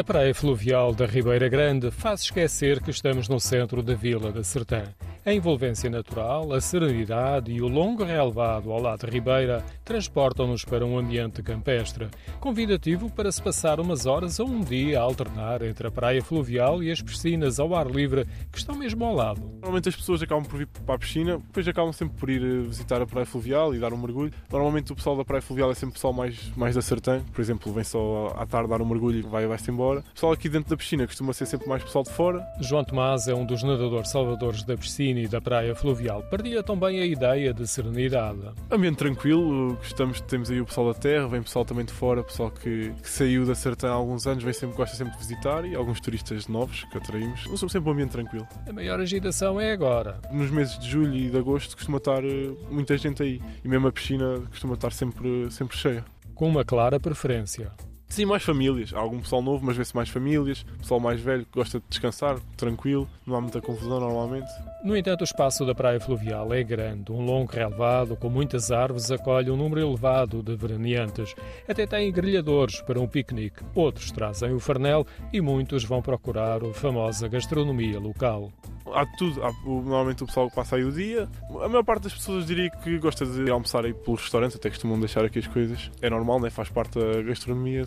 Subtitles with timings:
[0.00, 4.42] A praia fluvial da Ribeira Grande faz esquecer que estamos no centro da vila da
[4.42, 4.84] Sertã.
[5.22, 10.96] A envolvência natural, a serenidade e o longo relevado ao lado Ribeira transportam-nos para um
[10.96, 12.08] ambiente campestre,
[12.40, 16.82] convidativo para se passar umas horas ou um dia a alternar entre a praia fluvial
[16.82, 19.42] e as piscinas ao ar livre que estão mesmo ao lado.
[19.60, 22.62] Normalmente as pessoas acabam por vir para a piscina, depois acabam sempre por ir eh,
[22.62, 24.32] visitar a praia fluvial e dar um mergulho.
[24.50, 27.70] Normalmente o pessoal da praia fluvial é sempre pessoal mais, mais da Sertã, por exemplo,
[27.74, 30.00] vem só à tarde dar um mergulho e vai, vai-se embora.
[30.00, 32.42] O pessoal aqui dentro da piscina costuma ser sempre mais pessoal de fora.
[32.58, 36.22] João Tomás é um dos nadadores salvadores da piscina da praia fluvial.
[36.22, 38.40] Partilha também a ideia de serenidade.
[38.70, 42.50] Ambiente tranquilo, gostamos, temos aí o pessoal da terra, vem pessoal também de fora, pessoal
[42.50, 45.74] que, que saiu da Sertã há alguns anos, vem sempre, gosta sempre de visitar e
[45.74, 47.46] alguns turistas novos que atraímos.
[47.46, 48.46] Não somos sempre um ambiente tranquilo.
[48.68, 50.20] A maior agitação é agora.
[50.30, 53.88] Nos meses de julho e de agosto costuma estar eh, muita gente aí e mesmo
[53.88, 56.04] a piscina costuma estar sempre, sempre cheia.
[56.34, 57.72] Com uma clara preferência.
[58.10, 58.92] Sim, mais famílias.
[58.92, 60.64] Há algum pessoal novo, mas vê-se mais famílias.
[60.78, 64.50] Pessoal mais velho que gosta de descansar, tranquilo, não há muita confusão normalmente.
[64.82, 67.12] No entanto, o espaço da praia fluvial é grande.
[67.12, 71.36] Um longo relevado com muitas árvores acolhe um número elevado de veraneantes.
[71.68, 73.62] Até tem grelhadores para um piquenique.
[73.76, 78.50] Outros trazem o farnel e muitos vão procurar a famosa gastronomia local.
[78.94, 79.42] Há tudo.
[79.44, 81.28] Há, normalmente o pessoal que passa aí o dia.
[81.62, 84.98] A maior parte das pessoas diria que gosta de almoçar aí pelos restaurantes, até costumam
[84.98, 85.90] deixar aqui as coisas.
[86.00, 86.50] É normal, né?
[86.50, 87.86] faz parte da gastronomia,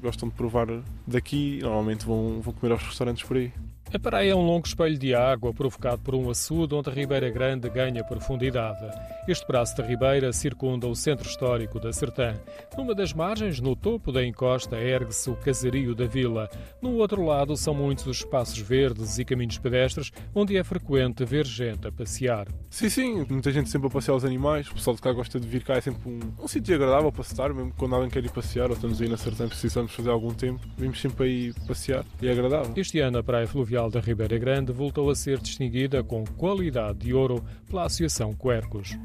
[0.00, 0.66] gostam de provar
[1.06, 3.52] daqui normalmente vão, vão comer aos restaurantes por aí.
[3.94, 7.28] A praia é um longo espelho de água provocado por um açude onde a Ribeira
[7.28, 8.80] Grande ganha profundidade.
[9.28, 12.34] Este braço da Ribeira circunda o centro histórico da Sertã.
[12.74, 16.48] Numa das margens, no topo da encosta, ergue-se o casario da vila.
[16.80, 21.44] No outro lado são muitos os espaços verdes e caminhos pedestres onde é frequente ver
[21.44, 22.48] gente a passear.
[22.70, 24.68] Sim, sim, muita gente sempre a passear os animais.
[24.70, 27.22] O pessoal de cá gosta de vir cá, é sempre um, um sítio agradável para
[27.22, 30.32] estar, mesmo quando alguém quer ir passear ou estamos aí na Sertã precisamos fazer algum
[30.32, 30.66] tempo.
[30.78, 32.72] Vimos sempre aí passear e é agradável.
[32.74, 37.14] Este ano a Praia Fluvial da Ribeira Grande voltou a ser distinguida com qualidade de
[37.14, 38.96] ouro pela Associação Quercos.